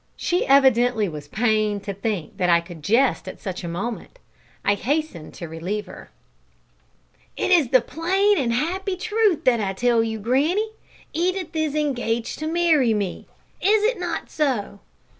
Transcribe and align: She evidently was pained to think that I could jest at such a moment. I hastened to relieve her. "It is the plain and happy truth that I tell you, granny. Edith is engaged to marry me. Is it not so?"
She 0.17 0.47
evidently 0.47 1.07
was 1.07 1.27
pained 1.27 1.83
to 1.83 1.93
think 1.93 2.37
that 2.37 2.49
I 2.49 2.59
could 2.59 2.81
jest 2.81 3.27
at 3.27 3.39
such 3.39 3.63
a 3.63 3.67
moment. 3.67 4.17
I 4.65 4.73
hastened 4.73 5.35
to 5.35 5.47
relieve 5.47 5.85
her. 5.85 6.09
"It 7.37 7.51
is 7.51 7.67
the 7.67 7.81
plain 7.81 8.39
and 8.39 8.51
happy 8.51 8.97
truth 8.97 9.43
that 9.43 9.59
I 9.59 9.73
tell 9.73 10.03
you, 10.03 10.17
granny. 10.17 10.71
Edith 11.13 11.55
is 11.55 11.75
engaged 11.75 12.39
to 12.39 12.47
marry 12.47 12.95
me. 12.95 13.27
Is 13.61 13.83
it 13.83 13.99
not 13.99 14.31
so?" 14.31 14.79